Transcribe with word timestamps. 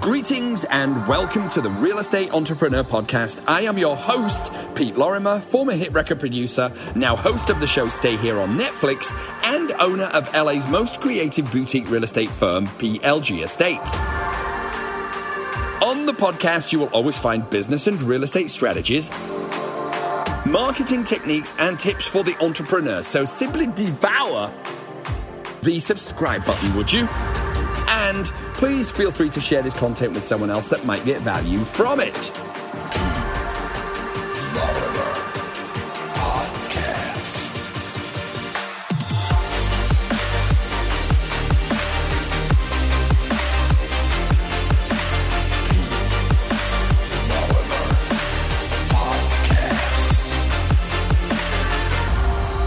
Greetings 0.00 0.64
and 0.64 1.06
welcome 1.06 1.50
to 1.50 1.60
the 1.60 1.68
Real 1.68 1.98
Estate 1.98 2.32
Entrepreneur 2.32 2.82
Podcast. 2.82 3.44
I 3.46 3.60
am 3.62 3.76
your 3.76 3.94
host, 3.94 4.50
Pete 4.74 4.96
Lorimer, 4.96 5.40
former 5.40 5.74
hit 5.74 5.92
record 5.92 6.18
producer, 6.18 6.72
now 6.94 7.14
host 7.14 7.50
of 7.50 7.60
the 7.60 7.66
show 7.66 7.86
Stay 7.90 8.16
Here 8.16 8.38
on 8.38 8.56
Netflix, 8.56 9.12
and 9.44 9.72
owner 9.72 10.04
of 10.04 10.32
LA's 10.32 10.66
most 10.68 11.02
creative 11.02 11.52
boutique 11.52 11.90
real 11.90 12.02
estate 12.02 12.30
firm, 12.30 12.66
PLG 12.66 13.44
Estates. 13.44 14.00
On 15.82 16.06
the 16.06 16.14
podcast, 16.14 16.72
you 16.72 16.78
will 16.78 16.88
always 16.88 17.18
find 17.18 17.48
business 17.50 17.86
and 17.86 18.00
real 18.00 18.22
estate 18.22 18.48
strategies, 18.48 19.10
marketing 20.46 21.04
techniques, 21.04 21.54
and 21.58 21.78
tips 21.78 22.08
for 22.08 22.24
the 22.24 22.34
entrepreneur. 22.42 23.02
So 23.02 23.26
simply 23.26 23.66
devour 23.66 24.50
the 25.62 25.78
subscribe 25.78 26.46
button, 26.46 26.74
would 26.74 26.90
you? 26.90 27.06
And 27.90 28.32
please 28.60 28.92
feel 28.92 29.10
free 29.10 29.30
to 29.30 29.40
share 29.40 29.62
this 29.62 29.72
content 29.72 30.12
with 30.12 30.22
someone 30.22 30.50
else 30.50 30.68
that 30.68 30.84
might 30.84 31.02
get 31.06 31.22
value 31.22 31.64
from 31.64 31.98
it. 31.98 32.30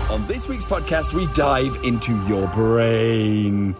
On 0.10 0.26
this 0.26 0.48
week's 0.48 0.66
podcast, 0.66 1.14
we 1.14 1.28
dive 1.36 1.78
into 1.84 2.20
your 2.26 2.48
brain. 2.48 3.76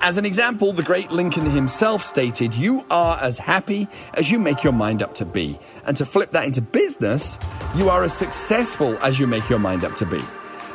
As 0.00 0.18
an 0.18 0.24
example, 0.24 0.72
the 0.72 0.82
great 0.82 1.10
Lincoln 1.10 1.46
himself 1.46 2.02
stated, 2.02 2.54
You 2.54 2.84
are 2.90 3.18
as 3.20 3.38
happy 3.38 3.88
as 4.14 4.30
you 4.30 4.38
make 4.38 4.62
your 4.62 4.72
mind 4.72 5.02
up 5.02 5.14
to 5.16 5.24
be. 5.24 5.58
And 5.86 5.96
to 5.96 6.04
flip 6.04 6.30
that 6.30 6.46
into 6.46 6.60
business, 6.60 7.38
you 7.74 7.88
are 7.88 8.02
as 8.02 8.12
successful 8.12 8.96
as 8.98 9.18
you 9.18 9.26
make 9.26 9.48
your 9.48 9.58
mind 9.58 9.84
up 9.84 9.94
to 9.96 10.06
be. 10.06 10.22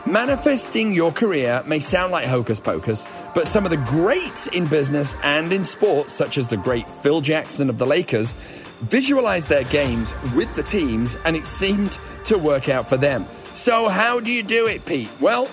Manifesting 0.05 0.93
your 0.93 1.11
career 1.11 1.61
may 1.65 1.79
sound 1.79 2.13
like 2.13 2.25
hocus 2.25 2.61
pocus, 2.61 3.07
but 3.35 3.45
some 3.45 3.65
of 3.65 3.71
the 3.71 3.77
greats 3.77 4.47
in 4.47 4.65
business 4.65 5.15
and 5.21 5.51
in 5.51 5.65
sports, 5.65 6.13
such 6.13 6.37
as 6.37 6.47
the 6.47 6.55
great 6.55 6.89
Phil 6.89 7.19
Jackson 7.19 7.69
of 7.69 7.77
the 7.77 7.85
Lakers, 7.85 8.31
visualized 8.79 9.49
their 9.49 9.65
games 9.65 10.13
with 10.33 10.53
the 10.55 10.63
teams 10.63 11.15
and 11.25 11.35
it 11.35 11.45
seemed 11.45 11.99
to 12.23 12.37
work 12.37 12.69
out 12.69 12.87
for 12.87 12.95
them. 12.95 13.25
So, 13.53 13.89
how 13.89 14.21
do 14.21 14.31
you 14.31 14.43
do 14.43 14.67
it, 14.67 14.85
Pete? 14.85 15.09
Well, 15.19 15.49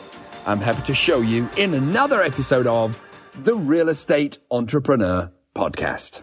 I'm 0.46 0.61
happy 0.61 0.83
to 0.83 0.94
show 0.94 1.20
you 1.20 1.48
in 1.56 1.74
another 1.74 2.22
episode 2.22 2.68
of 2.68 3.00
the 3.36 3.56
Real 3.56 3.88
Estate 3.88 4.38
Entrepreneur 4.50 5.32
Podcast. 5.54 6.22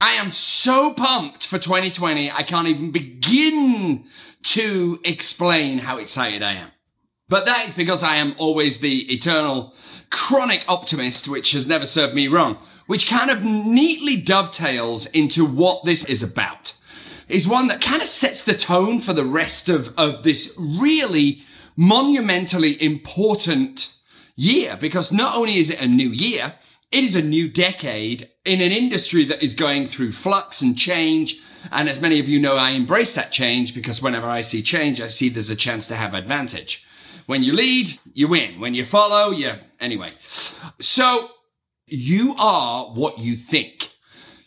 I 0.00 0.14
am 0.14 0.30
so 0.30 0.92
pumped 0.92 1.46
for 1.46 1.58
2020. 1.58 2.30
I 2.30 2.42
can't 2.42 2.66
even 2.66 2.90
begin 2.90 4.04
to 4.44 4.98
explain 5.04 5.78
how 5.78 5.98
excited 5.98 6.42
I 6.42 6.54
am. 6.54 6.70
But 7.28 7.46
that 7.46 7.66
is 7.66 7.74
because 7.74 8.02
I 8.02 8.16
am 8.16 8.34
always 8.38 8.78
the 8.78 9.12
eternal 9.12 9.74
chronic 10.10 10.64
optimist, 10.66 11.28
which 11.28 11.52
has 11.52 11.66
never 11.66 11.86
served 11.86 12.14
me 12.14 12.26
wrong, 12.26 12.58
which 12.86 13.08
kind 13.08 13.30
of 13.30 13.42
neatly 13.42 14.16
dovetails 14.16 15.06
into 15.06 15.44
what 15.44 15.84
this 15.84 16.04
is 16.06 16.22
about. 16.22 16.74
Is 17.28 17.46
one 17.46 17.68
that 17.68 17.82
kind 17.82 18.00
of 18.02 18.08
sets 18.08 18.42
the 18.42 18.54
tone 18.54 19.00
for 19.00 19.12
the 19.12 19.24
rest 19.24 19.68
of, 19.68 19.96
of 19.98 20.22
this 20.24 20.54
really 20.58 21.44
monumentally 21.76 22.82
important 22.82 23.94
year 24.38 24.78
because 24.80 25.10
not 25.10 25.36
only 25.36 25.58
is 25.58 25.68
it 25.68 25.80
a 25.80 25.88
new 25.88 26.10
year, 26.10 26.54
it 26.90 27.04
is 27.04 27.14
a 27.14 27.20
new 27.20 27.48
decade 27.48 28.30
in 28.44 28.60
an 28.60 28.72
industry 28.72 29.24
that 29.26 29.42
is 29.42 29.54
going 29.54 29.86
through 29.86 30.12
flux 30.12 30.62
and 30.62 30.78
change. 30.78 31.40
And 31.70 31.88
as 31.88 32.00
many 32.00 32.20
of 32.20 32.28
you 32.28 32.38
know, 32.38 32.56
I 32.56 32.70
embrace 32.70 33.14
that 33.14 33.32
change 33.32 33.74
because 33.74 34.00
whenever 34.00 34.28
I 34.28 34.40
see 34.40 34.62
change, 34.62 35.00
I 35.00 35.08
see 35.08 35.28
there's 35.28 35.50
a 35.50 35.56
chance 35.56 35.88
to 35.88 35.96
have 35.96 36.14
advantage. 36.14 36.86
When 37.26 37.42
you 37.42 37.52
lead, 37.52 37.98
you 38.14 38.28
win. 38.28 38.58
When 38.58 38.72
you 38.72 38.84
follow, 38.84 39.32
you, 39.32 39.56
anyway. 39.80 40.14
So 40.80 41.28
you 41.86 42.34
are 42.38 42.86
what 42.86 43.18
you 43.18 43.36
think. 43.36 43.90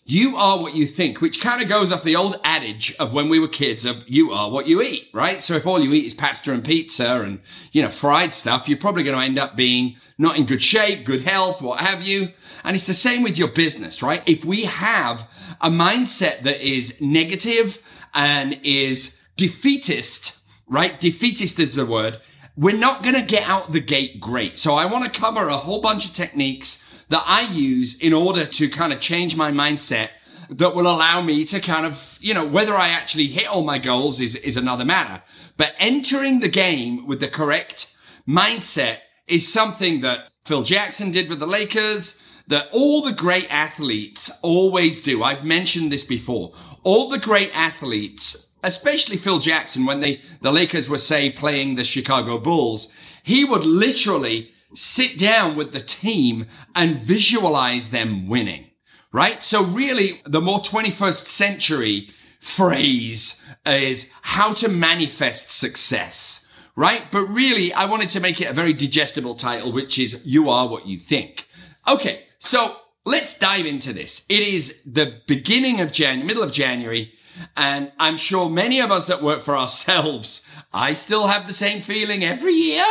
You 0.04 0.36
are 0.36 0.60
what 0.60 0.74
you 0.74 0.88
think, 0.88 1.22
which 1.22 1.40
kind 1.40 1.62
of 1.62 1.70
goes 1.70 1.92
off 1.92 2.04
the 2.04 2.16
old 2.16 2.40
adage 2.44 2.96
of 3.00 3.14
when 3.14 3.30
we 3.30 3.40
were 3.40 3.48
kids 3.48 3.86
of 3.86 4.04
you 4.08 4.32
are 4.32 4.50
what 4.50 4.68
you 4.68 4.82
eat, 4.82 5.10
right? 5.14 5.44
So 5.44 5.56
if 5.56 5.68
all 5.68 5.80
you 5.80 5.94
eat 5.94 6.06
is 6.06 6.14
pasta 6.14 6.52
and 6.52 6.64
pizza 6.64 7.22
and, 7.22 7.40
you 7.72 7.82
know, 7.84 7.90
fried 7.90 8.34
stuff, 8.34 8.68
you're 8.68 8.80
probably 8.80 9.04
going 9.04 9.18
to 9.18 9.24
end 9.24 9.38
up 9.38 9.56
being 9.56 9.98
not 10.18 10.38
in 10.38 10.46
good 10.46 10.64
shape, 10.64 11.06
good 11.06 11.22
health, 11.22 11.62
what 11.62 11.80
have 11.82 12.02
you. 12.02 12.30
And 12.64 12.76
it's 12.76 12.88
the 12.88 12.94
same 12.94 13.22
with 13.22 13.38
your 13.38 13.48
business, 13.48 14.02
right? 14.02 14.24
If 14.26 14.44
we 14.44 14.66
have 14.66 15.28
a 15.62 15.70
mindset 15.70 16.44
that 16.44 16.62
is 16.68 17.00
negative 17.00 17.80
and 18.14 18.60
is 18.64 19.18
defeatist, 19.38 20.38
right? 20.68 21.00
Defeatist 21.00 21.60
is 21.60 21.76
the 21.76 21.86
word. 21.86 22.20
We're 22.58 22.76
not 22.76 23.04
going 23.04 23.16
to 23.16 23.22
get 23.22 23.48
out 23.48 23.72
the 23.72 23.80
gate 23.80 24.20
great. 24.20 24.58
So 24.58 24.76
I 24.76 24.86
want 24.86 25.12
to 25.12 25.20
cover 25.20 25.48
a 25.48 25.58
whole 25.58 25.82
bunch 25.82 26.06
of 26.06 26.14
techniques 26.14 26.84
that 27.12 27.26
I 27.28 27.42
use 27.42 27.98
in 28.00 28.14
order 28.14 28.46
to 28.46 28.70
kind 28.70 28.94
of 28.94 29.02
change 29.02 29.36
my 29.36 29.52
mindset 29.52 30.12
that 30.50 30.74
will 30.74 30.88
allow 30.88 31.20
me 31.20 31.44
to 31.44 31.60
kind 31.60 31.86
of, 31.86 32.18
you 32.22 32.34
know, 32.34 32.46
whether 32.46 32.74
I 32.74 32.88
actually 32.88 33.28
hit 33.28 33.48
all 33.48 33.66
my 33.66 33.80
goals 33.80 34.22
is, 34.22 34.36
is 34.36 34.56
another 34.56 34.86
matter. 34.86 35.22
But 35.58 35.74
entering 35.78 36.40
the 36.40 36.48
game 36.48 37.06
with 37.06 37.20
the 37.20 37.28
correct 37.28 37.94
mindset 38.26 39.00
is 39.28 39.52
something 39.52 40.00
that 40.02 40.30
Phil 40.46 40.64
Jackson 40.64 41.12
did 41.12 41.30
with 41.30 41.40
the 41.40 41.48
Lakers, 41.48 42.18
that 42.48 42.70
all 42.72 43.02
the 43.02 43.12
great 43.12 43.48
athletes 43.50 44.32
always 44.42 45.02
do. 45.02 45.22
I've 45.22 45.44
mentioned 45.44 45.92
this 45.92 46.06
before. 46.06 46.54
All 46.84 47.10
the 47.10 47.20
great 47.20 47.52
athletes, 47.54 48.48
especially 48.64 49.18
Phil 49.18 49.40
Jackson, 49.40 49.86
when 49.86 50.00
they, 50.00 50.22
the 50.42 50.52
Lakers 50.54 50.88
were 50.88 50.98
say 50.98 51.30
playing 51.30 51.76
the 51.76 51.84
Chicago 51.84 52.38
Bulls, 52.38 52.88
he 53.22 53.44
would 53.44 53.66
literally 53.66 54.54
sit 54.74 55.18
down 55.18 55.56
with 55.56 55.74
the 55.74 55.82
team 55.82 56.48
and 56.76 57.02
visualize 57.02 57.90
them 57.90 58.28
winning, 58.28 58.70
right? 59.12 59.44
So 59.44 59.64
really 59.64 60.22
the 60.26 60.42
more 60.42 60.60
21st 60.60 61.28
century 61.28 62.10
phrase 62.40 63.42
is 63.66 64.10
how 64.22 64.54
to 64.54 64.68
manifest 64.68 65.52
success, 65.52 66.48
right? 66.76 67.04
But 67.12 67.26
really 67.26 67.74
I 67.74 67.86
wanted 67.86 68.10
to 68.12 68.20
make 68.20 68.42
it 68.42 68.50
a 68.50 68.54
very 68.54 68.74
digestible 68.74 69.36
title, 69.36 69.72
which 69.72 70.00
is 70.00 70.22
you 70.24 70.50
are 70.50 70.68
what 70.68 70.88
you 70.88 71.00
think. 71.00 71.48
Okay. 71.88 72.24
So 72.40 72.78
let's 73.06 73.38
dive 73.38 73.66
into 73.66 73.94
this. 73.94 74.26
It 74.28 74.42
is 74.42 74.82
the 74.86 75.22
beginning 75.28 75.80
of 75.80 75.92
Jan, 75.92 76.26
middle 76.26 76.44
of 76.44 76.52
January. 76.52 77.14
And 77.56 77.92
I'm 77.98 78.18
sure 78.18 78.50
many 78.50 78.80
of 78.80 78.92
us 78.92 79.06
that 79.06 79.24
work 79.24 79.44
for 79.44 79.58
ourselves, 79.58 80.46
I 80.74 80.94
still 80.94 81.28
have 81.28 81.48
the 81.48 81.54
same 81.54 81.82
feeling 81.82 82.24
every 82.24 82.54
year 82.54 82.86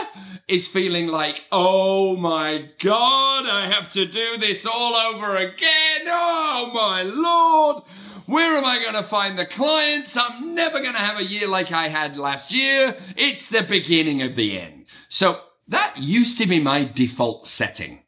is 0.51 0.67
feeling 0.67 1.07
like, 1.07 1.45
oh 1.53 2.17
my 2.17 2.69
God, 2.79 3.47
I 3.47 3.71
have 3.73 3.91
to 3.93 4.05
do 4.05 4.37
this 4.37 4.67
all 4.67 4.95
over 4.95 5.37
again. 5.37 6.03
Oh 6.07 6.71
my 6.75 7.03
Lord. 7.03 7.85
Where 8.27 8.57
am 8.57 8.65
I 8.65 8.79
going 8.81 8.95
to 8.95 9.03
find 9.03 9.39
the 9.39 9.47
clients? 9.47 10.17
I'm 10.17 10.55
never 10.55 10.81
going 10.81 10.93
to 10.93 10.99
have 10.99 11.19
a 11.19 11.25
year 11.25 11.49
like 11.49 11.73
I 11.73 11.89
had 11.89 12.17
last 12.17 12.53
year. 12.53 12.97
It's 13.17 13.49
the 13.49 13.63
beginning 13.63 14.23
of 14.23 14.37
the 14.37 14.59
end. 14.59 14.87
So 15.09 15.41
that 15.69 15.99
used 15.99 16.39
to 16.39 16.47
be 16.47 16.61
my 16.61 16.85
default 16.85 17.47
setting. 17.47 18.03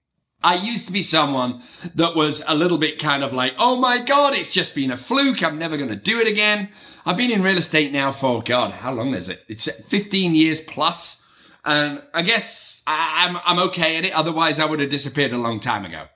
I 0.44 0.54
used 0.54 0.86
to 0.86 0.92
be 0.92 1.02
someone 1.02 1.62
that 1.94 2.16
was 2.16 2.42
a 2.47 2.54
little 2.54 2.78
bit 2.78 2.98
kind 2.98 3.22
of 3.22 3.32
like, 3.32 3.54
oh 3.58 3.76
my 3.76 3.98
God, 3.98 4.34
it's 4.34 4.52
just 4.52 4.75
been 4.75 4.91
a 4.91 4.97
fluke. 4.97 5.42
I'm 5.42 5.58
never 5.58 5.76
going 5.76 5.91
to 5.91 5.97
do 5.97 6.20
it 6.20 6.26
again. 6.26 6.70
I've 7.06 7.16
been 7.16 7.31
in 7.31 7.42
real 7.42 7.58
estate 7.58 7.92
now 7.92 8.12
for, 8.12 8.42
God, 8.42 8.72
how 8.72 8.92
long 8.92 9.14
is 9.14 9.28
it? 9.28 9.44
It's 9.48 9.64
15 9.64 10.34
years 10.34 10.60
plus. 10.60 11.21
And 11.64 12.02
I 12.12 12.22
guess 12.22 12.82
I, 12.86 13.26
am 13.26 13.36
I'm, 13.36 13.42
I'm 13.46 13.69
okay 13.69 13.96
at 13.96 14.04
it. 14.04 14.12
Otherwise, 14.12 14.58
I 14.58 14.64
would 14.64 14.81
have 14.81 14.90
disappeared 14.90 15.32
a 15.32 15.38
long 15.38 15.60
time 15.60 15.84
ago. 15.84 16.06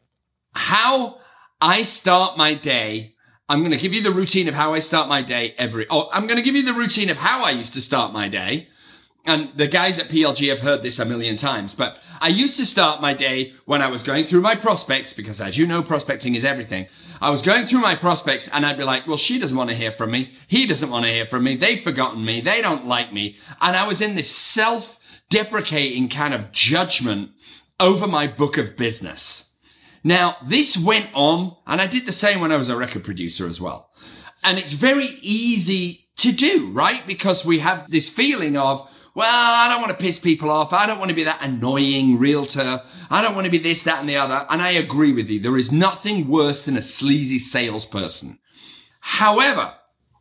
How 0.55 1.19
I 1.61 1.83
start 1.83 2.37
my 2.37 2.55
day. 2.55 3.15
I'm 3.49 3.61
going 3.61 3.71
to 3.71 3.77
give 3.77 3.95
you 3.95 4.03
the 4.03 4.11
routine 4.11 4.49
of 4.49 4.55
how 4.55 4.75
I 4.75 4.81
start 4.81 5.09
my 5.09 5.23
day 5.23 5.55
every, 5.57 5.87
oh, 5.89 6.09
I'm 6.13 6.27
going 6.27 6.37
to 6.37 6.43
give 6.43 6.57
you 6.57 6.65
the 6.65 6.75
routine 6.75 7.11
of 7.11 7.19
how 7.19 7.45
I 7.45 7.51
used 7.51 7.75
to 7.75 7.81
start 7.81 8.13
my 8.13 8.29
day. 8.29 8.69
And 9.25 9.51
the 9.57 9.69
guys 9.69 9.99
at 9.99 10.09
PLG 10.09 10.49
have 10.51 10.61
heard 10.61 10.83
this 10.83 10.99
a 10.99 11.05
million 11.05 11.37
times, 11.37 11.75
but 11.75 11.99
I 12.21 12.29
used 12.29 12.57
to 12.57 12.67
start 12.67 13.01
my 13.01 13.13
day 13.13 13.55
when 13.65 13.83
I 13.83 13.89
was 13.89 14.03
going 14.03 14.25
through 14.25 14.41
my 14.41 14.55
prospects, 14.55 15.13
because 15.13 15.41
as 15.41 15.59
you 15.59 15.67
know, 15.67 15.83
prospecting 15.83 16.35
is 16.35 16.45
everything. 16.45 16.87
I 17.21 17.31
was 17.31 17.43
going 17.43 17.67
through 17.67 17.81
my 17.81 17.95
prospects 17.95 18.49
and 18.49 18.67
I'd 18.67 18.79
be 18.79 18.85
like, 18.85 19.07
well, 19.07 19.17
she 19.17 19.39
doesn't 19.39 19.57
want 19.57 19.71
to 19.71 19.77
hear 19.77 19.93
from 19.93 20.11
me. 20.11 20.33
He 20.49 20.67
doesn't 20.67 20.91
want 20.91 21.07
to 21.07 21.13
hear 21.13 21.27
from 21.27 21.45
me. 21.45 21.57
They've 21.57 21.83
forgotten 21.83 22.25
me. 22.25 22.41
They 22.41 22.61
don't 22.61 22.87
like 22.87 23.13
me. 23.13 23.37
And 23.61 23.77
I 23.77 23.87
was 23.87 24.01
in 24.01 24.17
this 24.17 24.31
self 24.31 24.96
deprecating 25.31 26.09
kind 26.09 26.35
of 26.35 26.53
judgment 26.53 27.31
over 27.79 28.07
my 28.07 28.27
book 28.27 28.57
of 28.57 28.77
business. 28.77 29.53
Now, 30.03 30.37
this 30.47 30.77
went 30.77 31.11
on 31.15 31.57
and 31.67 31.81
I 31.81 31.87
did 31.87 32.07
the 32.07 32.13
same 32.13 32.41
when 32.41 32.53
I 32.53 32.57
was 32.57 32.69
a 32.69 32.77
record 32.77 33.05
producer 33.05 33.49
as 33.49 33.61
well. 33.61 33.91
And 34.43 34.59
it's 34.59 34.73
very 34.73 35.19
easy 35.21 36.07
to 36.19 36.33
do, 36.33 36.71
right? 36.71 37.07
Because 37.07 37.45
we 37.45 37.59
have 37.59 37.91
this 37.91 38.09
feeling 38.09 38.57
of, 38.57 38.89
well, 39.15 39.55
I 39.55 39.69
don't 39.69 39.81
want 39.81 39.99
to 39.99 40.05
piss 40.05 40.19
people 40.19 40.51
off. 40.51 40.73
I 40.73 40.87
don't 40.87 40.99
want 40.99 41.09
to 41.09 41.15
be 41.15 41.25
that 41.25 41.43
annoying 41.43 42.19
realtor. 42.19 42.83
I 43.11 43.23
don't 43.23 43.35
want 43.35 43.47
to 43.47 43.51
be 43.51 43.59
this, 43.59 43.83
that, 43.83 44.01
and 44.01 44.09
the 44.09 44.17
other. 44.17 44.47
And 44.49 44.63
I 44.63 44.71
agree 44.71 45.13
with 45.13 45.29
you. 45.29 45.41
There 45.41 45.57
is 45.57 45.73
nothing 45.73 46.29
worse 46.29 46.63
than 46.63 46.77
a 46.77 46.83
sleazy 46.83 47.39
salesperson. 47.39 48.39
However, 49.01 49.75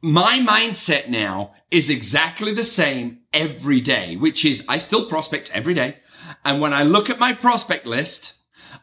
my 0.06 0.38
mindset 0.38 1.10
now 1.10 1.52
is 1.72 1.90
exactly 1.90 2.54
the 2.54 2.64
same 2.64 3.22
every 3.34 3.82
day, 3.82 4.16
which 4.16 4.46
is 4.46 4.64
I 4.70 4.78
still 4.78 5.10
prospect 5.10 5.50
every 5.52 5.74
day. 5.74 5.98
And 6.44 6.62
when 6.62 6.74
I 6.74 6.84
look 6.84 7.10
at 7.10 7.18
my 7.18 7.34
prospect 7.34 7.88
list, 7.88 8.34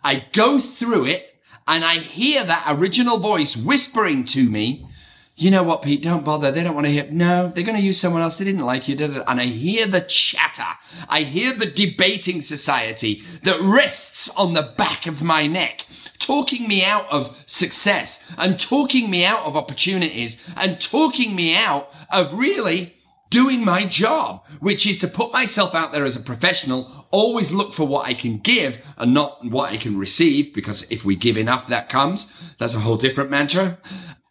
I 0.02 0.26
go 0.32 0.58
through 0.58 1.06
it 1.06 1.36
and 1.68 1.84
I 1.84 1.98
hear 1.98 2.42
that 2.44 2.64
original 2.66 3.18
voice 3.18 3.56
whispering 3.56 4.24
to 4.26 4.50
me, 4.50 4.84
you 5.36 5.52
know 5.52 5.62
what, 5.62 5.82
Pete, 5.82 6.02
don't 6.02 6.24
bother. 6.24 6.50
They 6.50 6.64
don't 6.64 6.74
want 6.74 6.86
to 6.86 6.92
hear, 6.92 7.08
no, 7.08 7.52
they're 7.54 7.62
going 7.62 7.78
to 7.78 7.86
use 7.86 8.00
someone 8.00 8.22
else. 8.22 8.36
They 8.36 8.44
didn't 8.44 8.66
like 8.66 8.88
you, 8.88 8.96
did 8.96 9.16
it? 9.16 9.22
And 9.28 9.40
I 9.40 9.46
hear 9.46 9.86
the 9.86 10.00
chatter. 10.00 10.76
I 11.08 11.22
hear 11.22 11.52
the 11.54 11.66
debating 11.66 12.42
society 12.42 13.22
that 13.44 13.60
rests 13.60 14.28
on 14.30 14.54
the 14.54 14.74
back 14.76 15.06
of 15.06 15.22
my 15.22 15.46
neck, 15.46 15.86
talking 16.22 16.68
me 16.68 16.84
out 16.84 17.10
of 17.10 17.36
success 17.46 18.22
and 18.36 18.58
talking 18.58 19.10
me 19.10 19.24
out 19.24 19.40
of 19.40 19.56
opportunities 19.56 20.36
and 20.56 20.80
talking 20.80 21.34
me 21.34 21.54
out 21.54 21.90
of 22.10 22.32
really 22.32 22.94
doing 23.30 23.64
my 23.64 23.86
job, 23.86 24.44
which 24.60 24.86
is 24.86 24.98
to 24.98 25.08
put 25.08 25.32
myself 25.32 25.74
out 25.74 25.90
there 25.90 26.04
as 26.04 26.16
a 26.16 26.20
professional, 26.20 27.06
always 27.10 27.50
look 27.50 27.72
for 27.72 27.86
what 27.86 28.06
I 28.06 28.12
can 28.12 28.38
give 28.38 28.78
and 28.98 29.14
not 29.14 29.42
what 29.44 29.72
I 29.72 29.78
can 29.78 29.98
receive, 29.98 30.52
because 30.54 30.86
if 30.90 31.02
we 31.02 31.16
give 31.16 31.38
enough, 31.38 31.66
that 31.68 31.88
comes. 31.88 32.30
That's 32.58 32.74
a 32.74 32.80
whole 32.80 32.98
different 32.98 33.30
mantra. 33.30 33.78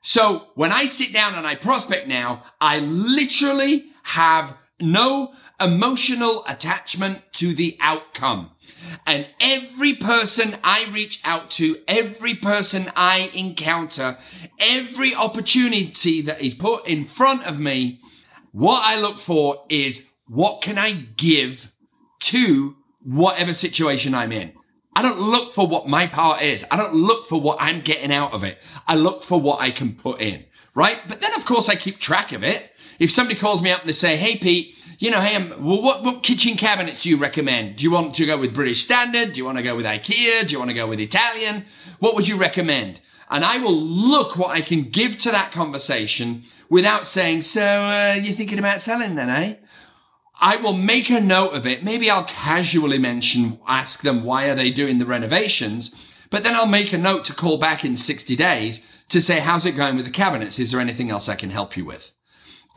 So 0.03 0.49
when 0.55 0.71
I 0.71 0.85
sit 0.85 1.11
down 1.11 1.33
and 1.33 1.47
I 1.47 1.55
prospect 1.55 2.07
now, 2.07 2.43
I 2.59 2.77
literally 2.79 3.85
have 4.03 4.55
no 4.79 5.33
emotional 5.61 6.43
attachment 6.47 7.21
to 7.33 7.53
the 7.53 7.77
outcome. 7.79 8.51
And 9.05 9.27
every 9.39 9.93
person 9.93 10.57
I 10.63 10.87
reach 10.91 11.21
out 11.23 11.51
to, 11.51 11.77
every 11.87 12.33
person 12.33 12.91
I 12.95 13.31
encounter, 13.33 14.17
every 14.59 15.13
opportunity 15.13 16.21
that 16.23 16.41
is 16.41 16.53
put 16.53 16.87
in 16.87 17.05
front 17.05 17.43
of 17.43 17.59
me, 17.59 17.99
what 18.51 18.81
I 18.83 18.99
look 18.99 19.19
for 19.19 19.65
is 19.69 20.03
what 20.27 20.61
can 20.61 20.77
I 20.77 20.93
give 21.15 21.71
to 22.21 22.75
whatever 23.03 23.53
situation 23.53 24.13
I'm 24.13 24.31
in. 24.31 24.53
I 24.95 25.01
don't 25.01 25.19
look 25.19 25.53
for 25.53 25.67
what 25.67 25.87
my 25.87 26.07
part 26.07 26.41
is. 26.41 26.65
I 26.69 26.77
don't 26.77 26.93
look 26.93 27.27
for 27.27 27.39
what 27.39 27.57
I'm 27.61 27.81
getting 27.81 28.11
out 28.11 28.33
of 28.33 28.43
it. 28.43 28.57
I 28.87 28.95
look 28.95 29.23
for 29.23 29.39
what 29.39 29.61
I 29.61 29.71
can 29.71 29.93
put 29.95 30.21
in, 30.21 30.45
right? 30.75 30.97
But 31.07 31.21
then 31.21 31.33
of 31.33 31.45
course 31.45 31.69
I 31.69 31.75
keep 31.75 31.99
track 31.99 32.31
of 32.31 32.43
it. 32.43 32.71
If 32.99 33.11
somebody 33.11 33.39
calls 33.39 33.61
me 33.61 33.71
up 33.71 33.81
and 33.81 33.89
they 33.89 33.93
say, 33.93 34.17
Hey 34.17 34.37
Pete, 34.37 34.75
you 35.01 35.09
know, 35.09 35.19
hey, 35.19 35.35
um, 35.35 35.49
well, 35.59 35.81
what, 35.81 36.03
what 36.03 36.21
kitchen 36.21 36.55
cabinets 36.55 37.01
do 37.01 37.09
you 37.09 37.17
recommend? 37.17 37.77
Do 37.77 37.83
you 37.83 37.89
want 37.89 38.13
to 38.15 38.25
go 38.27 38.37
with 38.37 38.53
British 38.53 38.83
Standard? 38.83 39.33
Do 39.33 39.39
you 39.39 39.45
want 39.45 39.57
to 39.57 39.63
go 39.63 39.75
with 39.75 39.83
IKEA? 39.83 40.47
Do 40.47 40.51
you 40.51 40.59
want 40.59 40.69
to 40.69 40.75
go 40.75 40.85
with 40.85 40.99
Italian? 40.99 41.65
What 41.97 42.13
would 42.13 42.27
you 42.27 42.37
recommend? 42.37 43.01
And 43.27 43.43
I 43.43 43.57
will 43.57 43.75
look 43.75 44.37
what 44.37 44.51
I 44.51 44.61
can 44.61 44.91
give 44.91 45.17
to 45.19 45.31
that 45.31 45.51
conversation 45.51 46.43
without 46.69 47.07
saying, 47.07 47.41
so 47.41 47.63
uh, 47.63 48.13
you're 48.13 48.35
thinking 48.35 48.59
about 48.59 48.79
selling 48.79 49.15
then, 49.15 49.31
eh? 49.31 49.55
I 50.39 50.57
will 50.57 50.73
make 50.73 51.09
a 51.09 51.19
note 51.19 51.55
of 51.55 51.65
it. 51.65 51.83
Maybe 51.83 52.07
I'll 52.11 52.25
casually 52.25 52.99
mention, 52.99 53.59
ask 53.67 54.03
them 54.03 54.23
why 54.23 54.49
are 54.49 54.55
they 54.55 54.69
doing 54.69 54.99
the 54.99 55.07
renovations, 55.07 55.95
but 56.29 56.43
then 56.43 56.55
I'll 56.55 56.67
make 56.67 56.93
a 56.93 56.97
note 56.99 57.25
to 57.25 57.33
call 57.33 57.57
back 57.57 57.83
in 57.83 57.97
60 57.97 58.35
days 58.35 58.85
to 59.09 59.19
say, 59.19 59.39
how's 59.39 59.65
it 59.65 59.71
going 59.71 59.95
with 59.95 60.05
the 60.05 60.11
cabinets? 60.11 60.59
Is 60.59 60.69
there 60.69 60.79
anything 60.79 61.09
else 61.09 61.27
I 61.27 61.35
can 61.35 61.49
help 61.49 61.75
you 61.75 61.85
with? 61.85 62.11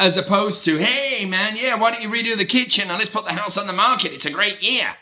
As 0.01 0.17
opposed 0.17 0.65
to, 0.65 0.79
hey 0.79 1.25
man, 1.25 1.57
yeah, 1.57 1.77
why 1.77 1.91
don't 1.91 2.03
you 2.03 2.09
redo 2.09 2.37
the 2.37 2.45
kitchen 2.45 2.91
and 2.91 2.99
let's 2.99 3.11
put 3.11 3.25
the 3.25 3.33
house 3.33 3.57
on 3.57 3.67
the 3.67 3.73
market? 3.73 4.13
It's 4.13 4.27
a 4.27 4.31
great 4.31 4.61
year. 4.63 4.97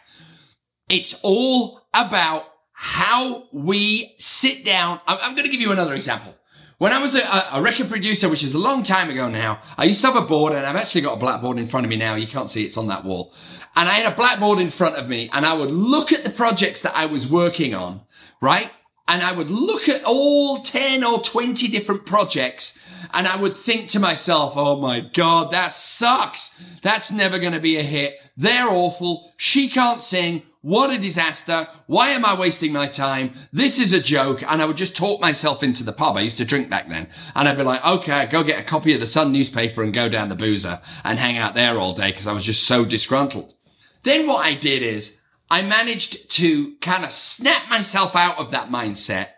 It's 0.89 1.15
all 1.23 1.81
about 1.95 2.45
how 2.73 3.45
we 3.53 4.15
sit 4.19 4.65
down. 4.65 5.01
I'm, 5.07 5.35
going 5.35 5.45
to 5.45 5.51
give 5.51 5.61
you 5.61 5.73
another 5.73 5.95
example. 5.95 6.35
When 6.79 6.93
I 6.93 6.99
was 6.99 7.15
a, 7.15 7.23
a, 7.53 7.63
record 7.63 7.89
producer, 7.89 8.29
which 8.29 8.43
is 8.43 8.55
a 8.55 8.59
long 8.59 8.83
time 8.83 9.09
ago 9.09 9.29
now, 9.29 9.63
I 9.79 9.85
used 9.85 10.01
to 10.01 10.09
have 10.09 10.17
a 10.17 10.27
board 10.27 10.53
and 10.53 10.67
I've 10.67 10.77
actually 10.77 11.03
got 11.03 11.15
a 11.15 11.21
blackboard 11.21 11.59
in 11.59 11.67
front 11.67 11.87
of 11.87 11.91
me 11.91 11.97
now. 11.97 12.17
You 12.17 12.27
can't 12.27 12.51
see 12.51 12.65
it's 12.65 12.77
on 12.77 12.89
that 12.89 13.05
wall. 13.05 13.33
And 13.77 13.89
I 13.89 13.95
had 13.95 14.13
a 14.13 14.17
blackboard 14.17 14.59
in 14.59 14.71
front 14.71 14.97
of 14.97 15.09
me 15.09 15.31
and 15.33 15.47
I 15.47 15.53
would 15.55 15.71
look 15.71 16.13
at 16.13 16.25
the 16.25 16.31
projects 16.31 16.83
that 16.83 16.97
I 16.97 17.07
was 17.07 17.27
working 17.27 17.73
on, 17.73 18.03
right? 18.41 18.73
And 19.13 19.23
I 19.23 19.33
would 19.33 19.51
look 19.51 19.91
at 19.91 20.05
all 20.05 20.63
10 20.63 21.05
or 21.05 21.21
20 21.21 21.69
different 21.69 22.07
projects 22.07 22.79
and 23.13 23.29
I 23.29 23.37
would 23.37 23.59
think 23.59 23.91
to 23.91 24.01
myself, 24.01 24.55
oh 24.57 24.81
my 24.81 25.01
God, 25.01 25.51
that 25.51 25.75
sucks. 25.75 26.55
That's 26.83 27.13
never 27.13 27.39
going 27.39 27.53
to 27.53 27.61
be 27.61 27.77
a 27.77 27.83
hit. 27.83 28.15
They're 28.39 28.71
awful. 28.71 29.31
She 29.37 29.69
can't 29.69 30.01
sing. 30.01 30.45
What 30.63 30.89
a 30.89 30.97
disaster. 30.97 31.69
Why 31.87 32.13
am 32.13 32.25
I 32.25 32.33
wasting 32.33 32.73
my 32.73 32.87
time? 32.87 33.35
This 33.53 33.79
is 33.79 33.93
a 33.93 34.01
joke. 34.01 34.43
And 34.51 34.63
I 34.63 34.65
would 34.65 34.79
just 34.79 34.97
talk 34.97 35.21
myself 35.21 35.63
into 35.63 35.85
the 35.85 35.93
pub. 35.93 36.17
I 36.17 36.23
used 36.23 36.39
to 36.39 36.47
drink 36.47 36.71
back 36.71 36.89
then. 36.89 37.07
And 37.35 37.47
I'd 37.47 37.59
be 37.59 37.65
like, 37.65 37.85
okay, 37.85 38.25
go 38.31 38.43
get 38.43 38.61
a 38.61 38.65
copy 38.65 38.95
of 38.95 39.01
the 39.01 39.07
Sun 39.07 39.31
newspaper 39.31 39.83
and 39.83 39.93
go 39.93 40.09
down 40.09 40.31
the 40.31 40.35
boozer 40.35 40.81
and 41.05 41.19
hang 41.19 41.37
out 41.37 41.55
there 41.55 41.79
all 41.79 41.93
day 41.93 42.13
because 42.13 42.27
I 42.27 42.33
was 42.33 42.45
just 42.45 42.65
so 42.65 42.87
disgruntled. 42.87 43.53
Then 44.05 44.27
what 44.27 44.47
I 44.47 44.55
did 44.55 44.83
is 44.83 45.21
I 45.53 45.61
managed 45.61 46.31
to 46.31 46.77
kind 46.77 47.05
of 47.05 47.13
snap 47.13 47.69
myself 47.69 48.17
out 48.17 48.39
of 48.39 48.53
that 48.53 48.71
mindset, 48.71 49.33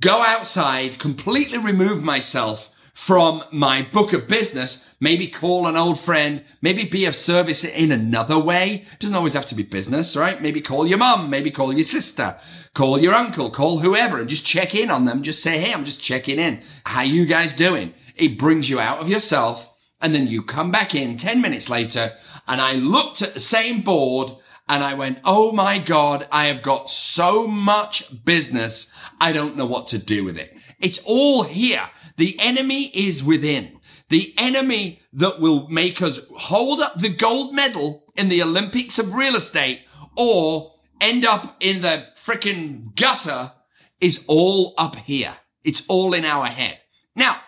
go 0.00 0.20
outside, 0.20 0.98
completely 0.98 1.56
remove 1.56 2.02
myself 2.02 2.68
from 2.92 3.44
my 3.52 3.80
book 3.80 4.12
of 4.12 4.26
business, 4.26 4.84
maybe 4.98 5.28
call 5.28 5.68
an 5.68 5.76
old 5.76 6.00
friend, 6.00 6.44
maybe 6.60 6.82
be 6.82 7.04
of 7.04 7.14
service 7.14 7.62
in 7.62 7.92
another 7.92 8.40
way. 8.40 8.84
It 8.92 8.98
doesn't 8.98 9.14
always 9.14 9.34
have 9.34 9.46
to 9.46 9.54
be 9.54 9.62
business, 9.62 10.16
right? 10.16 10.42
Maybe 10.42 10.60
call 10.60 10.84
your 10.84 10.98
mum, 10.98 11.30
maybe 11.30 11.52
call 11.52 11.72
your 11.72 11.84
sister, 11.84 12.40
call 12.74 13.00
your 13.00 13.14
uncle, 13.14 13.48
call 13.48 13.78
whoever 13.78 14.18
and 14.18 14.28
just 14.28 14.44
check 14.44 14.74
in 14.74 14.90
on 14.90 15.04
them. 15.04 15.22
Just 15.22 15.44
say, 15.44 15.60
Hey, 15.60 15.72
I'm 15.72 15.84
just 15.84 16.02
checking 16.02 16.40
in. 16.40 16.60
How 16.82 17.02
you 17.02 17.24
guys 17.24 17.52
doing? 17.52 17.94
It 18.16 18.36
brings 18.36 18.68
you 18.68 18.80
out 18.80 18.98
of 18.98 19.08
yourself. 19.08 19.70
And 20.00 20.12
then 20.12 20.26
you 20.26 20.42
come 20.42 20.72
back 20.72 20.92
in 20.92 21.18
10 21.18 21.40
minutes 21.40 21.68
later 21.68 22.14
and 22.48 22.60
I 22.60 22.72
looked 22.72 23.22
at 23.22 23.34
the 23.34 23.40
same 23.40 23.82
board 23.82 24.32
and 24.68 24.82
I 24.82 24.94
went, 24.94 25.20
Oh 25.24 25.52
my 25.52 25.78
God, 25.78 26.28
I 26.30 26.46
have 26.46 26.62
got 26.62 26.90
so 26.90 27.46
much 27.46 28.24
business. 28.24 28.92
I 29.20 29.32
don't 29.32 29.56
know 29.56 29.66
what 29.66 29.86
to 29.88 29.98
do 29.98 30.24
with 30.24 30.38
it. 30.38 30.54
It's 30.78 31.00
all 31.04 31.44
here. 31.44 31.90
The 32.16 32.38
enemy 32.38 32.84
is 32.88 33.22
within. 33.22 33.80
The 34.08 34.34
enemy 34.36 35.00
that 35.12 35.40
will 35.40 35.68
make 35.68 36.02
us 36.02 36.20
hold 36.36 36.80
up 36.80 36.98
the 36.98 37.08
gold 37.08 37.54
medal 37.54 38.04
in 38.16 38.28
the 38.28 38.42
Olympics 38.42 38.98
of 38.98 39.14
real 39.14 39.36
estate 39.36 39.80
or 40.16 40.74
end 41.00 41.24
up 41.24 41.56
in 41.60 41.82
the 41.82 42.06
freaking 42.16 42.94
gutter 42.94 43.52
is 44.00 44.24
all 44.26 44.74
up 44.76 44.96
here. 44.96 45.36
It's 45.64 45.82
all 45.88 46.12
in 46.12 46.24
our 46.24 46.46
head. 46.46 46.78
Now, 47.14 47.40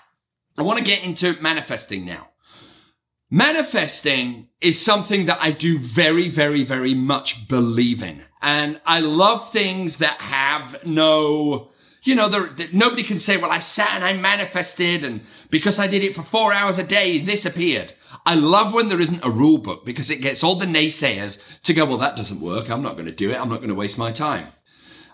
I 0.57 0.63
want 0.63 0.79
to 0.79 0.85
get 0.85 1.03
into 1.03 1.41
manifesting 1.41 2.05
now. 2.05 2.29
Manifesting 3.35 4.47
is 4.61 4.81
something 4.81 5.27
that 5.27 5.39
I 5.41 5.51
do 5.51 5.77
very, 5.77 6.29
very, 6.29 6.63
very 6.63 6.95
much 6.95 7.49
believe 7.49 8.01
in. 8.01 8.23
And 8.41 8.81
I 8.87 9.01
love 9.01 9.51
things 9.51 9.97
that 9.97 10.21
have 10.21 10.87
no 10.87 11.73
you 12.05 12.15
know, 12.15 12.29
there, 12.29 12.51
nobody 12.73 13.03
can 13.03 13.19
say, 13.19 13.37
well, 13.37 13.51
I 13.51 13.59
sat 13.59 13.91
and 13.91 14.05
I 14.05 14.13
manifested 14.13 15.05
and 15.05 15.23
because 15.51 15.81
I 15.81 15.89
did 15.89 16.05
it 16.05 16.15
for 16.15 16.23
four 16.23 16.53
hours 16.53 16.79
a 16.79 16.85
day, 16.85 17.19
this 17.19 17.45
appeared. 17.45 17.95
I 18.25 18.37
love 18.37 18.73
when 18.73 18.89
there 18.89 19.01
isn't 19.01 19.25
a 19.25 19.31
rule 19.31 19.59
book 19.59 19.85
because 19.85 20.11
it 20.11 20.21
gets 20.21 20.45
all 20.45 20.55
the 20.55 20.65
naysayers 20.65 21.41
to 21.65 21.75
go, 21.75 21.85
well, 21.87 21.99
that 21.99 22.17
doesn't 22.17 22.41
work. 22.41 22.71
I'm 22.71 22.83
not 22.83 22.93
going 22.93 23.07
to 23.07 23.11
do 23.11 23.33
it. 23.33 23.41
I'm 23.41 23.49
not 23.49 23.57
going 23.57 23.69
to 23.69 23.75
waste 23.75 23.99
my 23.99 24.13
time. 24.13 24.49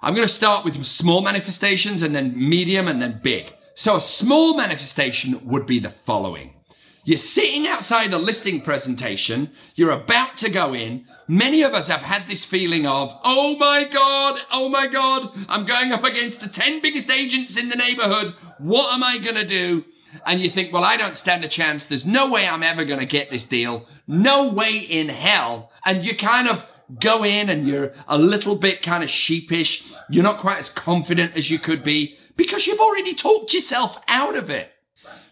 I'm 0.03 0.15
going 0.15 0.29
to 0.29 0.35
start 0.35 0.67
with 0.67 0.85
small 0.85 1.23
manifestations 1.23 2.03
and 2.03 2.15
then 2.15 2.35
medium 2.37 2.87
and 2.87 3.01
then 3.01 3.21
big. 3.23 3.55
So 3.77 3.97
a 3.97 4.01
small 4.01 4.59
manifestation 4.59 5.41
would 5.47 5.65
be 5.65 5.79
the 5.79 5.95
following. 6.05 6.60
You're 7.03 7.19
sitting 7.19 7.67
outside 7.67 8.13
a 8.13 8.19
listing 8.19 8.61
presentation. 8.61 9.51
You're 9.75 9.91
about 9.91 10.37
to 10.39 10.51
go 10.51 10.75
in. 10.75 11.07
Many 11.27 11.63
of 11.63 11.73
us 11.73 11.89
have 11.89 12.03
had 12.03 12.29
this 12.29 12.45
feeling 12.45 12.87
of, 12.87 13.19
oh 13.25 13.57
my 13.57 13.85
God, 13.85 14.41
oh 14.53 14.69
my 14.69 14.87
God, 14.87 15.31
I'm 15.49 15.65
going 15.65 15.93
up 15.93 16.05
against 16.05 16.41
the 16.41 16.49
10 16.49 16.83
biggest 16.83 17.11
agents 17.11 17.57
in 17.57 17.71
the 17.71 17.77
neighborhood. 17.77 18.35
What 18.59 18.93
am 18.93 19.03
I 19.03 19.19
going 19.19 19.37
to 19.37 19.47
do? 19.47 19.85
And 20.27 20.43
you 20.43 20.51
think, 20.51 20.73
well, 20.73 20.85
I 20.85 20.99
don't 20.99 21.17
stand 21.17 21.45
a 21.45 21.49
chance. 21.49 21.87
There's 21.87 22.05
no 22.05 22.29
way 22.29 22.47
I'm 22.47 22.63
ever 22.63 22.85
going 22.85 23.01
to 23.01 23.07
get 23.07 23.31
this 23.31 23.45
deal. 23.45 23.87
No 24.07 24.49
way 24.49 24.77
in 24.77 25.09
hell. 25.09 25.71
And 25.85 26.05
you 26.05 26.15
kind 26.17 26.49
of 26.49 26.67
go 26.99 27.25
in 27.25 27.49
and 27.49 27.67
you're 27.67 27.95
a 28.09 28.19
little 28.19 28.57
bit 28.57 28.83
kind 28.83 29.03
of 29.03 29.09
sheepish. 29.09 29.85
You're 30.11 30.25
not 30.25 30.39
quite 30.39 30.59
as 30.59 30.69
confident 30.69 31.37
as 31.37 31.51
you 31.51 31.59
could 31.59 31.83
be 31.83 32.19
because 32.37 32.67
you've 32.67 32.81
already 32.81 33.15
talked 33.15 33.55
yourself 33.55 33.99
out 34.09 34.37
of 34.37 34.51
it. 34.51 34.73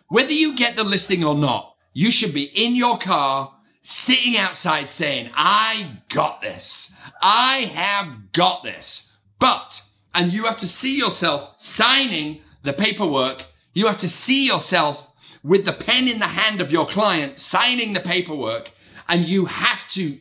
Whether 0.09 0.33
you 0.33 0.57
get 0.57 0.75
the 0.75 0.85
listing 0.85 1.23
or 1.23 1.35
not, 1.35 1.75
you 1.93 2.11
should 2.11 2.33
be 2.33 2.45
in 2.45 2.75
your 2.75 2.99
car, 2.99 3.55
sitting 3.83 4.37
outside 4.37 4.91
saying, 4.91 5.31
I 5.35 6.03
got 6.09 6.41
this. 6.41 6.95
I 7.21 7.71
have 7.75 8.33
got 8.33 8.62
this. 8.62 9.12
But, 9.38 9.83
and 10.15 10.33
you 10.33 10.47
have 10.47 10.57
to 10.59 10.69
see 10.69 10.97
yourself 10.97 11.57
signing 11.59 12.41
the 12.62 12.73
paperwork. 12.73 13.45
You 13.75 13.87
have 13.87 13.99
to 13.99 14.09
see 14.09 14.47
yourself 14.47 15.07
with 15.43 15.67
the 15.67 15.73
pen 15.75 16.09
in 16.09 16.21
the 16.21 16.29
hand 16.29 16.62
of 16.62 16.73
your 16.73 16.87
client, 16.87 17.38
signing 17.38 17.93
the 17.93 18.00
paperwork. 18.00 18.73
And 19.09 19.27
you 19.27 19.45
have 19.45 19.88
to 19.91 20.19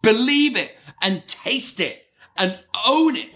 believe 0.00 0.56
it 0.56 0.72
and 1.02 1.26
taste 1.26 1.80
it 1.80 2.04
and 2.36 2.58
own 2.86 3.16
it. 3.16 3.30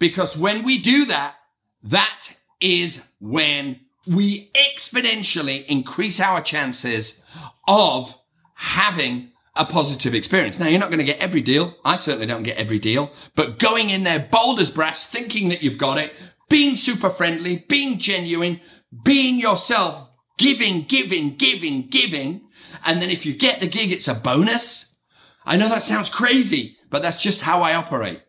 Because 0.00 0.36
when 0.36 0.64
we 0.64 0.80
do 0.80 1.04
that, 1.06 1.36
that 1.84 2.36
is 2.60 3.02
when 3.20 3.80
we 4.06 4.50
exponentially 4.52 5.64
increase 5.66 6.20
our 6.20 6.40
chances 6.40 7.22
of 7.66 8.14
having 8.54 9.30
a 9.56 9.64
positive 9.64 10.14
experience. 10.14 10.58
Now, 10.58 10.66
you're 10.66 10.80
not 10.80 10.90
going 10.90 10.98
to 10.98 11.04
get 11.04 11.20
every 11.20 11.40
deal. 11.40 11.76
I 11.84 11.96
certainly 11.96 12.26
don't 12.26 12.42
get 12.42 12.56
every 12.56 12.78
deal, 12.78 13.12
but 13.34 13.58
going 13.58 13.90
in 13.90 14.02
there 14.02 14.28
bold 14.30 14.60
as 14.60 14.70
brass, 14.70 15.04
thinking 15.04 15.48
that 15.48 15.62
you've 15.62 15.78
got 15.78 15.98
it, 15.98 16.12
being 16.48 16.76
super 16.76 17.10
friendly, 17.10 17.64
being 17.68 17.98
genuine, 17.98 18.60
being 19.04 19.38
yourself, 19.38 20.08
giving, 20.38 20.82
giving, 20.82 21.36
giving, 21.36 21.88
giving. 21.88 22.42
And 22.84 23.00
then 23.00 23.10
if 23.10 23.24
you 23.24 23.32
get 23.32 23.60
the 23.60 23.68
gig, 23.68 23.92
it's 23.92 24.08
a 24.08 24.14
bonus. 24.14 24.96
I 25.46 25.56
know 25.56 25.68
that 25.68 25.82
sounds 25.82 26.10
crazy, 26.10 26.76
but 26.90 27.02
that's 27.02 27.22
just 27.22 27.42
how 27.42 27.62
I 27.62 27.74
operate 27.74 28.22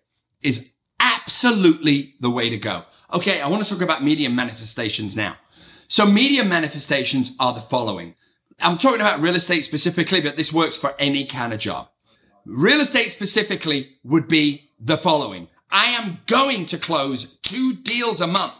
is 0.43 0.69
absolutely 0.99 2.15
the 2.19 2.29
way 2.29 2.49
to 2.49 2.57
go. 2.57 2.83
Okay. 3.13 3.41
I 3.41 3.47
want 3.47 3.63
to 3.63 3.69
talk 3.69 3.81
about 3.81 4.03
medium 4.03 4.35
manifestations 4.35 5.15
now. 5.15 5.37
So 5.87 6.05
medium 6.05 6.49
manifestations 6.49 7.31
are 7.39 7.53
the 7.53 7.61
following. 7.61 8.15
I'm 8.59 8.77
talking 8.77 9.01
about 9.01 9.21
real 9.21 9.35
estate 9.35 9.65
specifically, 9.65 10.21
but 10.21 10.37
this 10.37 10.53
works 10.53 10.75
for 10.75 10.95
any 10.97 11.25
kind 11.25 11.53
of 11.53 11.59
job. 11.59 11.89
Real 12.45 12.79
estate 12.79 13.11
specifically 13.11 13.97
would 14.03 14.27
be 14.27 14.71
the 14.79 14.97
following. 14.97 15.47
I 15.71 15.85
am 15.87 16.19
going 16.25 16.65
to 16.67 16.77
close 16.77 17.37
two 17.41 17.73
deals 17.73 18.21
a 18.21 18.27
month. 18.27 18.53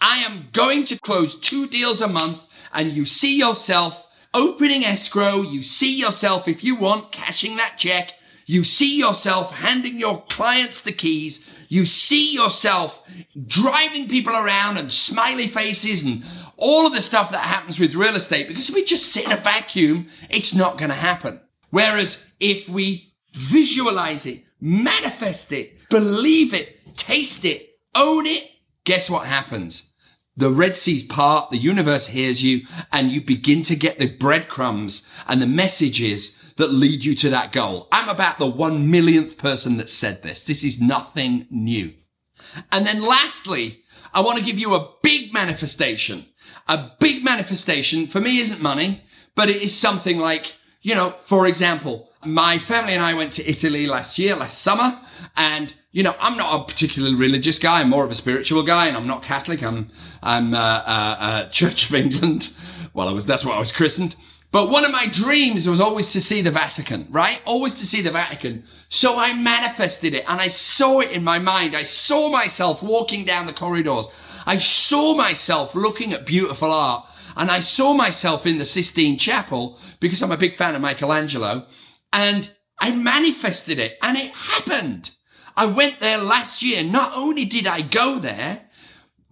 I 0.00 0.18
am 0.18 0.48
going 0.52 0.84
to 0.86 0.98
close 0.98 1.38
two 1.38 1.66
deals 1.66 2.00
a 2.00 2.08
month 2.08 2.46
and 2.72 2.92
you 2.92 3.06
see 3.06 3.38
yourself 3.38 4.06
opening 4.34 4.84
escrow. 4.84 5.42
You 5.42 5.62
see 5.62 5.96
yourself, 5.96 6.48
if 6.48 6.62
you 6.64 6.74
want, 6.74 7.12
cashing 7.12 7.56
that 7.56 7.78
check. 7.78 8.14
You 8.46 8.64
see 8.64 8.98
yourself 8.98 9.52
handing 9.52 9.98
your 9.98 10.22
clients 10.22 10.80
the 10.80 10.92
keys. 10.92 11.46
You 11.68 11.86
see 11.86 12.34
yourself 12.34 13.02
driving 13.46 14.08
people 14.08 14.34
around 14.34 14.76
and 14.76 14.92
smiley 14.92 15.48
faces 15.48 16.02
and 16.02 16.24
all 16.56 16.86
of 16.86 16.92
the 16.92 17.00
stuff 17.00 17.30
that 17.30 17.44
happens 17.44 17.80
with 17.80 17.94
real 17.94 18.16
estate. 18.16 18.48
Because 18.48 18.68
if 18.68 18.74
we 18.74 18.84
just 18.84 19.06
sit 19.06 19.24
in 19.24 19.32
a 19.32 19.36
vacuum, 19.36 20.08
it's 20.28 20.54
not 20.54 20.78
going 20.78 20.90
to 20.90 20.94
happen. 20.94 21.40
Whereas 21.70 22.18
if 22.38 22.68
we 22.68 23.14
visualize 23.32 24.26
it, 24.26 24.44
manifest 24.60 25.52
it, 25.52 25.76
believe 25.88 26.54
it, 26.54 26.96
taste 26.96 27.44
it, 27.44 27.78
own 27.94 28.26
it, 28.26 28.44
guess 28.84 29.08
what 29.10 29.26
happens? 29.26 29.90
The 30.36 30.50
Red 30.50 30.76
Sea's 30.76 31.04
part, 31.04 31.50
the 31.50 31.58
universe 31.58 32.08
hears 32.08 32.42
you, 32.42 32.66
and 32.92 33.10
you 33.10 33.20
begin 33.20 33.62
to 33.64 33.76
get 33.76 33.98
the 33.98 34.08
breadcrumbs 34.08 35.06
and 35.28 35.40
the 35.40 35.46
messages 35.46 36.36
that 36.56 36.72
lead 36.72 37.04
you 37.04 37.14
to 37.16 37.30
that 37.30 37.52
goal. 37.52 37.88
I'm 37.90 38.08
about 38.08 38.38
the 38.38 38.46
one 38.46 38.90
millionth 38.90 39.38
person 39.38 39.76
that 39.78 39.90
said 39.90 40.22
this. 40.22 40.42
This 40.42 40.62
is 40.62 40.80
nothing 40.80 41.46
new. 41.50 41.94
And 42.70 42.86
then 42.86 43.02
lastly, 43.02 43.82
I 44.12 44.20
want 44.20 44.38
to 44.38 44.44
give 44.44 44.58
you 44.58 44.74
a 44.74 44.90
big 45.02 45.32
manifestation. 45.32 46.26
A 46.68 46.90
big 47.00 47.24
manifestation 47.24 48.06
for 48.06 48.20
me 48.20 48.38
isn't 48.38 48.62
money, 48.62 49.04
but 49.34 49.50
it 49.50 49.60
is 49.60 49.76
something 49.76 50.18
like, 50.18 50.54
you 50.82 50.94
know, 50.94 51.16
for 51.24 51.46
example, 51.46 52.10
my 52.24 52.58
family 52.58 52.94
and 52.94 53.02
I 53.02 53.14
went 53.14 53.32
to 53.34 53.48
Italy 53.48 53.86
last 53.86 54.18
year, 54.18 54.36
last 54.36 54.60
summer, 54.60 55.00
and 55.36 55.74
you 55.90 56.02
know, 56.02 56.16
I'm 56.18 56.36
not 56.36 56.60
a 56.60 56.64
particularly 56.64 57.14
religious 57.14 57.58
guy. 57.58 57.80
I'm 57.80 57.88
more 57.88 58.04
of 58.04 58.10
a 58.10 58.16
spiritual 58.16 58.64
guy, 58.64 58.88
and 58.88 58.96
I'm 58.96 59.06
not 59.06 59.22
Catholic. 59.22 59.62
I'm 59.62 59.90
I'm 60.22 60.52
uh, 60.52 60.58
uh, 60.58 61.16
uh, 61.20 61.48
Church 61.50 61.88
of 61.88 61.94
England. 61.94 62.52
Well, 62.92 63.08
I 63.08 63.12
was 63.12 63.26
that's 63.26 63.44
what 63.44 63.56
I 63.56 63.60
was 63.60 63.72
christened. 63.72 64.16
But 64.54 64.70
one 64.70 64.84
of 64.84 64.92
my 64.92 65.08
dreams 65.08 65.66
was 65.66 65.80
always 65.80 66.10
to 66.10 66.20
see 66.20 66.40
the 66.40 66.52
Vatican, 66.52 67.08
right? 67.10 67.40
Always 67.44 67.74
to 67.74 67.84
see 67.84 68.02
the 68.02 68.12
Vatican. 68.12 68.62
So 68.88 69.18
I 69.18 69.34
manifested 69.34 70.14
it, 70.14 70.24
and 70.28 70.40
I 70.40 70.46
saw 70.46 71.00
it 71.00 71.10
in 71.10 71.24
my 71.24 71.40
mind. 71.40 71.74
I 71.74 71.82
saw 71.82 72.30
myself 72.30 72.80
walking 72.80 73.24
down 73.24 73.46
the 73.46 73.52
corridors. 73.52 74.06
I 74.46 74.58
saw 74.58 75.16
myself 75.16 75.74
looking 75.74 76.12
at 76.12 76.24
beautiful 76.24 76.70
art, 76.70 77.04
and 77.36 77.50
I 77.50 77.58
saw 77.58 77.94
myself 77.94 78.46
in 78.46 78.58
the 78.58 78.64
Sistine 78.64 79.18
Chapel 79.18 79.76
because 79.98 80.22
I'm 80.22 80.30
a 80.30 80.36
big 80.36 80.56
fan 80.56 80.76
of 80.76 80.82
Michelangelo, 80.82 81.66
and 82.12 82.48
I 82.78 82.92
manifested 82.92 83.80
it, 83.80 83.98
and 84.02 84.16
it 84.16 84.30
happened. 84.30 85.10
I 85.56 85.66
went 85.66 85.98
there 85.98 86.18
last 86.18 86.62
year. 86.62 86.84
Not 86.84 87.16
only 87.16 87.44
did 87.44 87.66
I 87.66 87.80
go 87.80 88.20
there, 88.20 88.63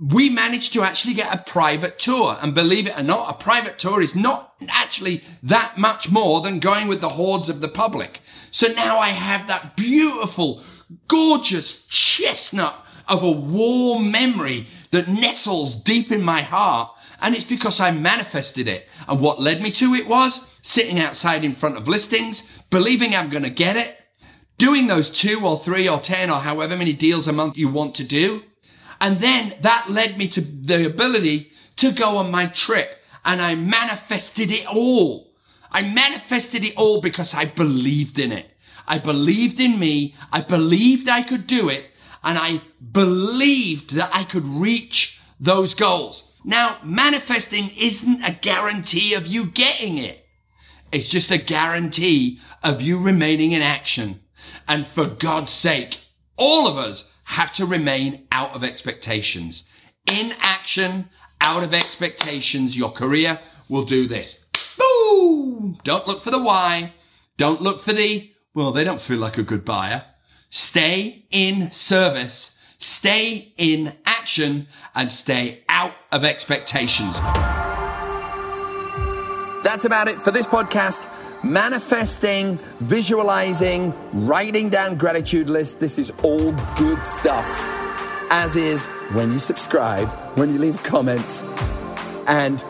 we 0.02 0.28
managed 0.28 0.73
to 0.73 0.82
actually 0.82 1.14
get 1.14 1.32
a 1.32 1.38
private 1.38 1.97
tour. 1.97 2.37
And 2.42 2.54
believe 2.54 2.88
it 2.88 2.99
or 2.99 3.04
not, 3.04 3.30
a 3.30 3.42
private 3.42 3.78
tour 3.78 4.02
is 4.02 4.16
not 4.16 4.52
actually 4.68 5.23
that 5.44 5.78
much 5.78 6.11
more 6.11 6.40
than 6.40 6.59
going 6.59 6.88
with 6.88 7.00
the 7.00 7.11
hordes 7.11 7.49
of 7.49 7.61
the 7.61 7.68
public. 7.68 8.21
So 8.50 8.66
now 8.66 8.99
I 8.99 9.11
have 9.11 9.47
that 9.47 9.76
beautiful, 9.76 10.62
gorgeous 11.06 11.87
chestnut 11.87 12.85
of 13.06 13.23
a 13.23 13.30
warm 13.30 14.11
memory 14.11 14.66
that 14.90 15.09
nestles 15.09 15.76
deep 15.76 16.11
in 16.11 16.23
my 16.23 16.42
heart. 16.42 16.90
And 17.21 17.37
it's 17.37 17.44
because 17.44 17.78
I 17.78 17.92
manifested 17.92 18.66
it. 18.66 18.88
And 19.06 19.21
what 19.21 19.40
led 19.40 19.62
me 19.62 19.71
to 19.73 19.94
it 19.94 20.09
was 20.09 20.44
sitting 20.62 20.99
outside 20.99 21.44
in 21.44 21.54
front 21.54 21.76
of 21.76 21.87
listings, 21.87 22.49
believing 22.71 23.14
I'm 23.14 23.30
going 23.30 23.44
to 23.44 23.50
get 23.50 23.76
it, 23.76 23.97
doing 24.59 24.88
those 24.88 25.11
two 25.11 25.47
or 25.47 25.61
three 25.61 25.88
or 25.88 26.00
10 26.00 26.28
or 26.28 26.40
however 26.40 26.76
many 26.76 26.92
deals 26.92 27.28
a 27.28 27.32
month 27.32 27.56
you 27.56 27.68
want 27.68 27.94
to 27.97 28.04
do. 28.04 28.42
And 29.02 29.18
then 29.18 29.56
that 29.62 29.90
led 29.90 30.16
me 30.16 30.28
to 30.28 30.40
the 30.40 30.87
ability 30.87 31.50
to 31.76 31.90
go 31.90 32.18
on 32.18 32.30
my 32.30 32.47
trip 32.47 33.02
and 33.25 33.42
I 33.42 33.56
manifested 33.56 34.52
it 34.52 34.64
all. 34.64 35.35
I 35.73 35.82
manifested 35.82 36.62
it 36.62 36.76
all 36.76 37.00
because 37.00 37.35
I 37.35 37.47
believed 37.47 38.21
in 38.21 38.30
it. 38.30 38.52
I 38.87 38.99
believed 38.99 39.59
in 39.59 39.80
me. 39.80 40.14
I 40.32 40.40
believed 40.40 41.09
I 41.09 41.23
could 41.23 41.49
do 41.49 41.68
it 41.68 41.87
and 42.23 42.38
I 42.38 42.61
believed 42.92 43.94
that 43.97 44.14
I 44.14 44.23
could 44.23 44.47
reach 44.47 45.18
those 45.40 45.75
goals. 45.75 46.23
Now, 46.44 46.78
manifesting 46.85 47.71
isn't 47.71 48.23
a 48.23 48.38
guarantee 48.40 49.14
of 49.14 49.26
you 49.26 49.47
getting 49.47 49.99
it. 49.99 50.25
It's 50.92 51.09
just 51.09 51.32
a 51.32 51.38
guarantee 51.38 52.38
of 52.62 52.80
you 52.80 52.99
remaining 52.99 53.50
in 53.50 53.62
action. 53.62 54.21
And 54.68 54.87
for 54.87 55.06
God's 55.06 55.50
sake, 55.50 55.99
all 56.37 56.68
of 56.68 56.78
us 56.78 57.11
have 57.32 57.52
to 57.54 57.66
remain 57.66 58.26
out 58.30 58.54
of 58.54 58.62
expectations. 58.62 59.64
In 60.06 60.34
action, 60.40 61.08
out 61.40 61.62
of 61.62 61.74
expectations, 61.74 62.76
your 62.76 62.90
career 62.90 63.40
will 63.68 63.84
do 63.84 64.06
this. 64.06 64.44
Boom! 64.78 65.78
Don't 65.82 66.06
look 66.06 66.22
for 66.22 66.30
the 66.30 66.38
why. 66.38 66.92
Don't 67.36 67.62
look 67.62 67.80
for 67.80 67.92
the, 67.92 68.30
well, 68.54 68.70
they 68.70 68.84
don't 68.84 69.00
feel 69.00 69.18
like 69.18 69.38
a 69.38 69.42
good 69.42 69.64
buyer. 69.64 70.04
Stay 70.50 71.24
in 71.30 71.72
service, 71.72 72.58
stay 72.78 73.54
in 73.56 73.94
action, 74.04 74.68
and 74.94 75.10
stay 75.10 75.64
out 75.68 75.94
of 76.10 76.24
expectations. 76.24 77.14
That's 79.64 79.86
about 79.86 80.08
it 80.08 80.20
for 80.20 80.30
this 80.30 80.46
podcast 80.46 81.08
manifesting, 81.44 82.58
visualizing, 82.80 83.94
writing 84.12 84.68
down 84.68 84.96
gratitude 84.96 85.49
lists. 85.49 85.75
This 85.75 85.99
is 85.99 86.12
all 86.22 86.52
good 86.76 87.06
stuff. 87.06 87.49
As 88.30 88.56
is 88.56 88.87
when 89.12 89.32
you 89.32 89.38
subscribe, 89.38 90.08
when 90.37 90.52
you 90.52 90.58
leave 90.58 90.82
comments, 90.82 91.42
and 92.26 92.61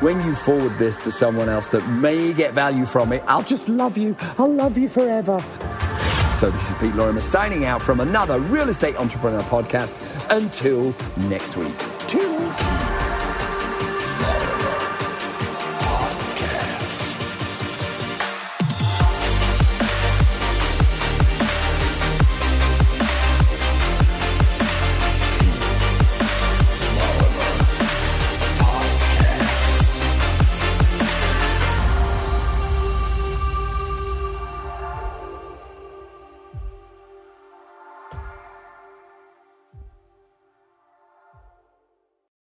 when 0.00 0.20
you 0.26 0.34
forward 0.34 0.76
this 0.78 0.98
to 0.98 1.10
someone 1.10 1.48
else 1.48 1.68
that 1.68 1.86
may 1.88 2.32
get 2.32 2.52
value 2.52 2.84
from 2.84 3.12
it. 3.12 3.22
I'll 3.26 3.42
just 3.42 3.68
love 3.68 3.96
you. 3.96 4.16
I'll 4.38 4.52
love 4.52 4.76
you 4.76 4.88
forever. 4.88 5.40
So 6.36 6.50
this 6.50 6.68
is 6.68 6.74
Pete 6.74 6.94
Lorimer 6.94 7.20
signing 7.20 7.64
out 7.64 7.80
from 7.80 8.00
another 8.00 8.40
real 8.40 8.68
estate 8.68 8.96
entrepreneur 8.96 9.42
podcast. 9.42 9.96
Until 10.36 10.94
next 11.28 11.56
week. 11.56 11.93